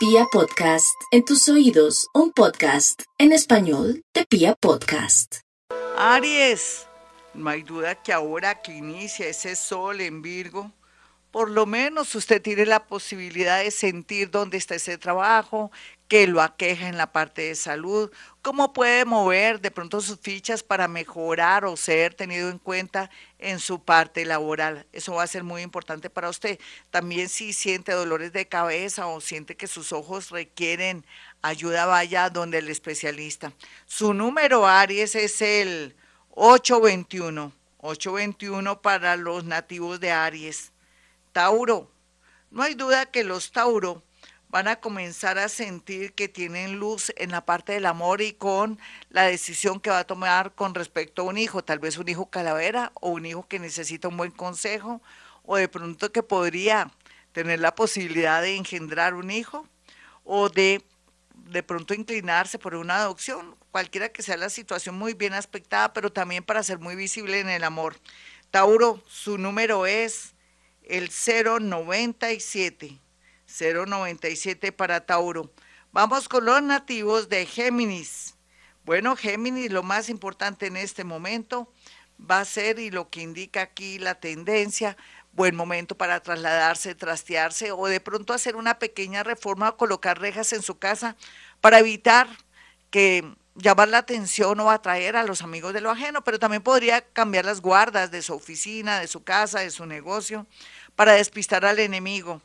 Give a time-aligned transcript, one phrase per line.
[0.00, 5.40] Pia Podcast, en tus oídos, un podcast en español de Pia Podcast.
[5.98, 6.86] Aries,
[7.34, 10.72] no hay duda que ahora que inicia ese sol en Virgo,
[11.30, 15.70] por lo menos usted tiene la posibilidad de sentir dónde está ese trabajo,
[16.08, 18.10] qué lo aqueja en la parte de salud,
[18.42, 23.60] cómo puede mover de pronto sus fichas para mejorar o ser tenido en cuenta en
[23.60, 24.86] su parte laboral.
[24.92, 26.58] Eso va a ser muy importante para usted.
[26.90, 31.06] También si siente dolores de cabeza o siente que sus ojos requieren
[31.42, 33.52] ayuda, vaya donde el especialista.
[33.86, 35.94] Su número Aries es el
[36.30, 37.52] 821.
[37.82, 40.72] 821 para los nativos de Aries.
[41.32, 41.90] Tauro.
[42.50, 44.02] No hay duda que los Tauro
[44.48, 48.78] van a comenzar a sentir que tienen luz en la parte del amor y con
[49.08, 52.26] la decisión que va a tomar con respecto a un hijo, tal vez un hijo
[52.26, 55.00] calavera o un hijo que necesita un buen consejo
[55.44, 56.90] o de pronto que podría
[57.32, 59.68] tener la posibilidad de engendrar un hijo
[60.24, 60.84] o de
[61.50, 66.12] de pronto inclinarse por una adopción, cualquiera que sea la situación muy bien aspectada, pero
[66.12, 67.96] también para ser muy visible en el amor.
[68.50, 70.34] Tauro, su número es
[70.90, 72.98] el 097.
[73.46, 75.52] 097 para Tauro.
[75.92, 78.34] Vamos con los nativos de Géminis.
[78.84, 81.72] Bueno, Géminis, lo más importante en este momento
[82.18, 84.96] va a ser, y lo que indica aquí la tendencia,
[85.32, 90.52] buen momento para trasladarse, trastearse o de pronto hacer una pequeña reforma o colocar rejas
[90.52, 91.16] en su casa
[91.60, 92.28] para evitar
[92.90, 93.24] que
[93.54, 97.44] llamar la atención o atraer a los amigos de lo ajeno, pero también podría cambiar
[97.44, 100.46] las guardas de su oficina, de su casa, de su negocio,
[101.00, 102.42] para despistar al enemigo.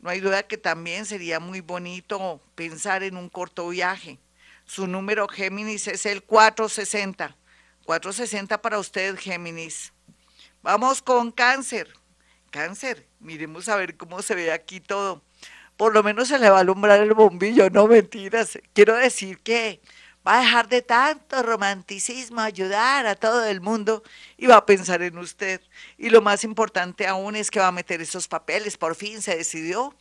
[0.00, 4.20] No hay duda que también sería muy bonito pensar en un corto viaje.
[4.64, 7.36] Su número Géminis es el 460.
[7.84, 9.92] 460 para usted, Géminis.
[10.62, 11.88] Vamos con cáncer.
[12.52, 15.24] Cáncer, miremos a ver cómo se ve aquí todo.
[15.76, 18.56] Por lo menos se le va a alumbrar el bombillo, no mentiras.
[18.72, 19.80] Quiero decir que
[20.26, 24.02] va a dejar de tanto romanticismo, ayudar a todo el mundo
[24.36, 25.60] y va a pensar en usted.
[25.98, 28.76] Y lo más importante aún es que va a meter esos papeles.
[28.76, 29.94] Por fin se decidió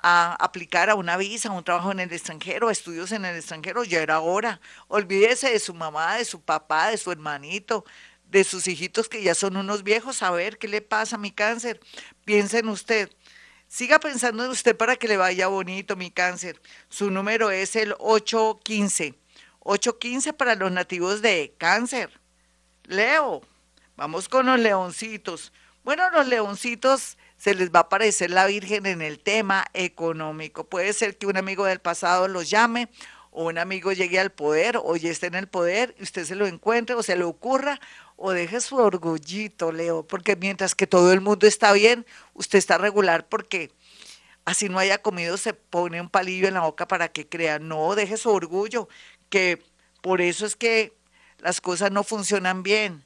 [0.00, 3.36] a aplicar a una visa, a un trabajo en el extranjero, a estudios en el
[3.36, 4.60] extranjero, ya era hora.
[4.88, 7.84] Olvídese de su mamá, de su papá, de su hermanito,
[8.24, 10.22] de sus hijitos que ya son unos viejos.
[10.22, 11.80] A ver qué le pasa a mi cáncer.
[12.24, 13.10] Piensa en usted.
[13.68, 16.60] Siga pensando en usted para que le vaya bonito, mi cáncer.
[16.88, 19.14] Su número es el 815.
[19.68, 22.10] 8.15 para los nativos de cáncer.
[22.84, 23.42] Leo,
[23.96, 25.52] vamos con los leoncitos.
[25.84, 30.64] Bueno, los leoncitos se les va a aparecer la Virgen en el tema económico.
[30.64, 32.88] Puede ser que un amigo del pasado los llame
[33.30, 36.34] o un amigo llegue al poder o ya esté en el poder y usted se
[36.34, 37.78] lo encuentre o se le ocurra
[38.16, 42.78] o deje su orgullito, Leo, porque mientras que todo el mundo está bien, usted está
[42.78, 43.70] regular porque
[44.46, 47.58] así no haya comido se pone un palillo en la boca para que crea.
[47.58, 48.88] No, deje su orgullo,
[49.28, 49.62] que
[50.00, 50.92] por eso es que
[51.38, 53.04] las cosas no funcionan bien.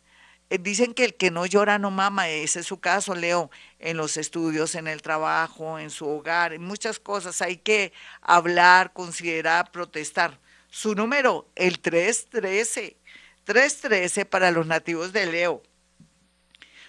[0.51, 3.97] Eh, dicen que el que no llora no mama, ese es su caso, Leo, en
[3.97, 7.41] los estudios, en el trabajo, en su hogar, en muchas cosas.
[7.41, 10.39] Hay que hablar, considerar, protestar.
[10.69, 12.97] Su número, el 313.
[13.45, 15.63] 313 para los nativos de Leo.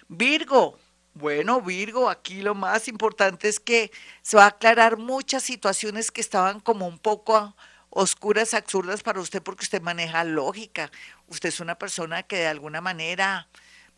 [0.08, 0.78] Virgo.
[1.14, 6.20] Bueno, Virgo, aquí lo más importante es que se va a aclarar muchas situaciones que
[6.20, 7.54] estaban como un poco
[7.94, 10.90] oscuras, absurdas para usted porque usted maneja lógica.
[11.28, 13.48] Usted es una persona que de alguna manera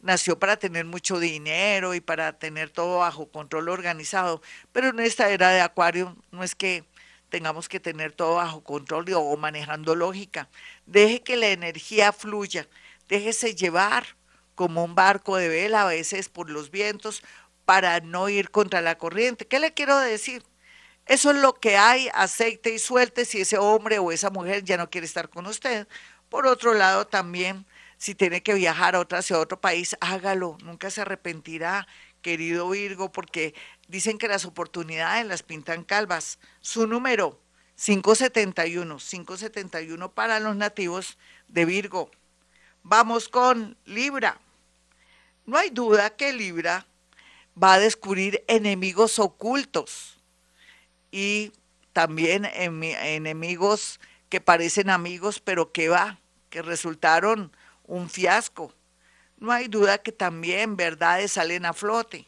[0.01, 4.43] nació para tener mucho dinero y para tener todo bajo control organizado,
[4.73, 6.85] pero en esta era de Acuario no es que
[7.31, 10.49] tengamos que tener todo bajo control o manejando lógica.
[10.85, 12.69] Deje que la energía fluya,
[13.09, 14.05] déjese llevar
[14.55, 17.23] como un barco de vela a veces por los vientos
[17.65, 19.47] para no ir contra la corriente.
[19.47, 20.43] ¿Qué le quiero decir?
[21.07, 24.77] Eso es lo que hay, aceite y suelte si ese hombre o esa mujer ya
[24.77, 25.87] no quiere estar con usted.
[26.29, 27.65] Por otro lado, también,
[27.97, 31.87] si tiene que viajar a otra hacia otro país, hágalo, nunca se arrepentirá,
[32.23, 33.55] querido Virgo, porque
[33.87, 36.41] dicen que las oportunidades las pintan calvas.
[36.61, 37.41] Su número,
[37.77, 42.11] 571, 571 para los nativos de Virgo.
[42.83, 44.41] Vamos con Libra.
[45.45, 46.85] No hay duda que Libra
[47.63, 50.16] va a descubrir enemigos ocultos
[51.17, 51.51] y
[51.95, 56.19] también enemigos que parecen amigos, pero que va,
[56.51, 57.51] que resultaron
[57.85, 58.75] un fiasco.
[59.39, 62.27] No hay duda que también verdades salen a flote,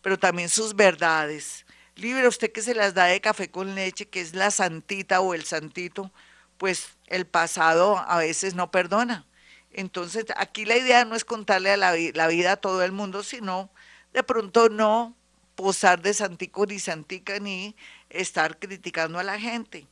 [0.00, 1.66] pero también sus verdades.
[1.96, 5.34] Libre usted que se las da de café con leche, que es la santita o
[5.34, 6.12] el santito,
[6.56, 9.26] pues el pasado a veces no perdona.
[9.72, 13.24] Entonces, aquí la idea no es contarle a la, la vida a todo el mundo,
[13.24, 13.70] sino
[14.12, 15.16] de pronto no
[15.56, 17.74] posar de santico ni santica ni
[18.10, 19.86] estar criticando a la gente.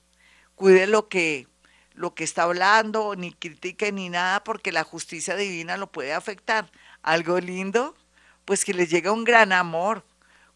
[0.54, 1.46] Cuide lo que,
[1.94, 6.70] lo que está hablando, ni critique ni nada, porque la justicia divina lo puede afectar.
[7.02, 7.96] Algo lindo,
[8.44, 10.04] pues que les llega un gran amor,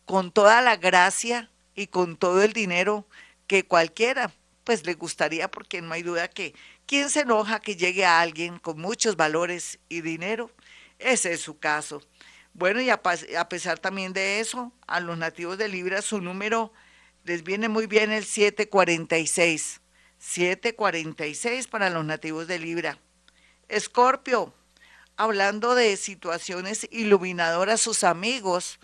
[0.04, 3.06] con toda la gracia y con todo el dinero
[3.46, 4.32] que cualquiera
[4.64, 6.54] pues le gustaría, porque no hay duda que
[6.86, 10.50] quien se enoja que llegue a alguien con muchos valores y dinero,
[10.98, 12.02] ese es su caso.
[12.54, 13.02] Bueno, y a,
[13.48, 16.72] pesar también de eso, a los nativos de Libra su número
[17.24, 19.80] les viene muy bien el 746.
[20.18, 22.98] 746 para los nativos de Libra.
[23.68, 24.54] Escorpio,
[25.16, 28.78] hablando de situaciones iluminadoras, sus amigos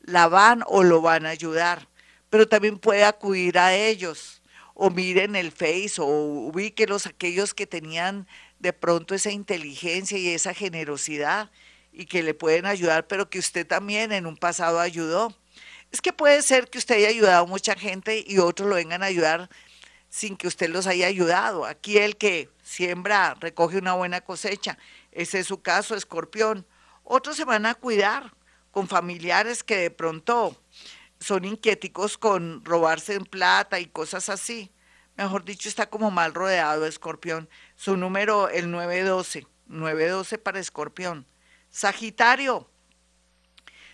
[0.00, 1.88] la van o lo van a ayudar,
[2.28, 4.42] pero también puede acudir a ellos
[4.74, 8.26] o miren el Face o ubíquelos aquellos que tenían
[8.58, 11.50] de pronto esa inteligencia y esa generosidad
[11.92, 15.36] y que le pueden ayudar, pero que usted también en un pasado ayudó.
[15.92, 19.02] Es que puede ser que usted haya ayudado a mucha gente y otros lo vengan
[19.02, 19.50] a ayudar
[20.08, 21.66] sin que usted los haya ayudado.
[21.66, 24.78] Aquí el que siembra recoge una buena cosecha.
[25.10, 26.66] Ese es su caso, escorpión.
[27.04, 28.34] Otros se van a cuidar
[28.70, 30.60] con familiares que de pronto
[31.20, 34.72] son inquieticos con robarse en plata y cosas así.
[35.16, 37.48] Mejor dicho, está como mal rodeado Escorpión.
[37.76, 39.46] Su número, el 912.
[39.66, 41.26] 912 para Escorpión.
[41.70, 42.68] Sagitario.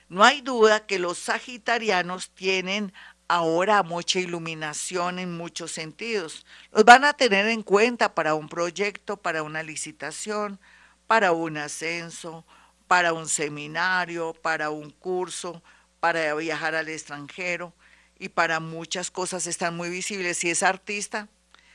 [0.08, 2.93] No hay duda que los sagitarianos tienen
[3.28, 6.46] ahora mucha iluminación en muchos sentidos.
[6.72, 10.58] Los van a tener en cuenta para un proyecto, para una licitación,
[11.06, 12.46] para un ascenso,
[12.87, 15.62] para un seminario, para un curso,
[16.00, 17.75] para viajar al extranjero
[18.19, 20.38] y para muchas cosas están muy visibles.
[20.38, 21.28] Si es artista,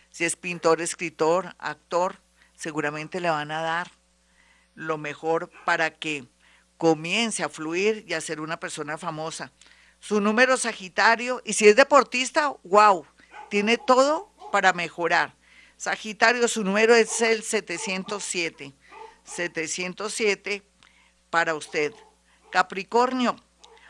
[0.10, 2.18] si es pintor, escritor, actor,
[2.56, 3.92] seguramente le van a dar
[4.74, 6.26] lo mejor para que
[6.84, 9.54] comience a fluir y a ser una persona famosa.
[10.02, 13.06] Su número Sagitario, y si es deportista, wow,
[13.50, 15.34] tiene todo para mejorar.
[15.78, 18.74] Sagitario, su número es el 707.
[19.24, 20.62] 707
[21.30, 21.94] para usted.
[22.52, 23.38] Capricornio,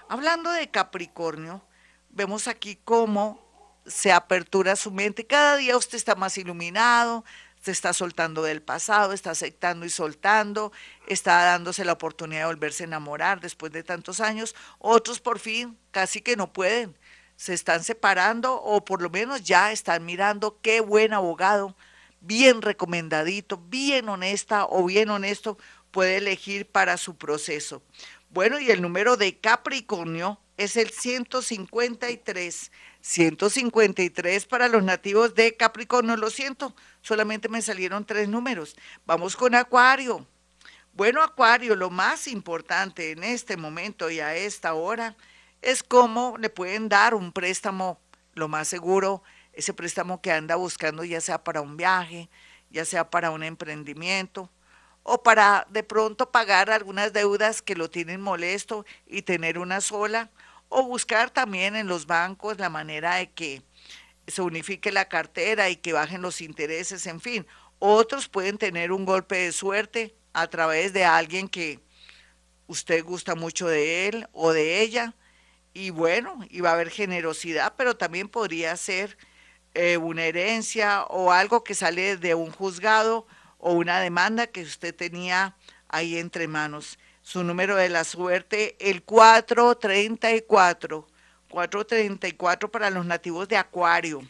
[0.07, 1.63] Hablando de Capricornio,
[2.11, 3.43] vemos aquí cómo
[3.87, 5.25] se apertura su mente.
[5.25, 7.25] Cada día usted está más iluminado,
[7.63, 10.73] se está soltando del pasado, está aceptando y soltando,
[11.07, 14.53] está dándose la oportunidad de volverse a enamorar después de tantos años.
[14.79, 16.97] Otros por fin casi que no pueden,
[17.37, 21.77] se están separando o por lo menos ya están mirando qué buen abogado,
[22.19, 25.57] bien recomendadito, bien honesta o bien honesto
[25.91, 27.81] puede elegir para su proceso.
[28.29, 32.71] Bueno, y el número de Capricornio es el 153.
[33.01, 36.15] 153 para los nativos de Capricornio.
[36.15, 38.75] Lo siento, solamente me salieron tres números.
[39.05, 40.25] Vamos con Acuario.
[40.93, 45.17] Bueno, Acuario, lo más importante en este momento y a esta hora
[45.61, 47.99] es cómo le pueden dar un préstamo,
[48.35, 49.23] lo más seguro,
[49.53, 52.29] ese préstamo que anda buscando ya sea para un viaje,
[52.69, 54.49] ya sea para un emprendimiento,
[55.03, 60.31] o para de pronto pagar algunas deudas que lo tienen molesto y tener una sola,
[60.69, 63.61] o buscar también en los bancos la manera de que
[64.27, 67.45] se unifique la cartera y que bajen los intereses, en fin.
[67.79, 71.79] Otros pueden tener un golpe de suerte a través de alguien que
[72.67, 75.13] usted gusta mucho de él o de ella,
[75.73, 79.17] y bueno, y va a haber generosidad, pero también podría ser
[79.73, 83.27] eh, una herencia o algo que sale de un juzgado
[83.65, 85.55] o una demanda que usted tenía
[85.87, 86.99] ahí entre manos.
[87.21, 91.07] Su número de la suerte, el 434.
[91.49, 94.21] 434 para los nativos de Acuario.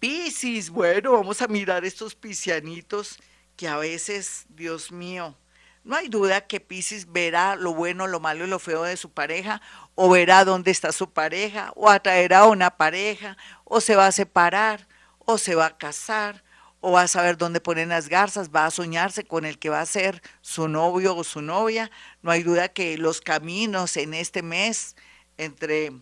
[0.00, 3.16] Piscis, bueno, vamos a mirar estos piscianitos
[3.56, 5.38] que a veces, Dios mío,
[5.84, 9.12] no hay duda que Piscis verá lo bueno, lo malo y lo feo de su
[9.12, 9.62] pareja,
[9.94, 14.12] o verá dónde está su pareja, o atraerá a una pareja, o se va a
[14.12, 14.88] separar,
[15.20, 16.42] o se va a casar,
[16.86, 19.80] o va a saber dónde ponen las garzas, va a soñarse con el que va
[19.80, 21.90] a ser su novio o su novia.
[22.20, 24.94] No hay duda que los caminos en este mes,
[25.38, 25.92] entre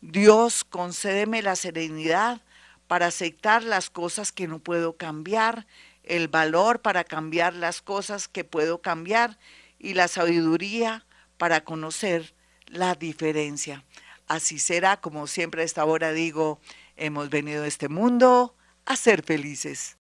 [0.00, 2.40] Dios concédeme la serenidad
[2.86, 5.66] para aceptar las cosas que no puedo cambiar,
[6.02, 9.38] el valor para cambiar las cosas que puedo cambiar
[9.78, 11.04] y la sabiduría
[11.38, 12.34] para conocer
[12.66, 13.84] la diferencia.
[14.26, 16.60] Así será, como siempre a esta hora digo,
[16.96, 18.54] hemos venido a este mundo
[18.86, 19.92] a ser felices.